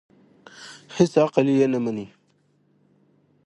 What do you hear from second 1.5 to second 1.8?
یې نه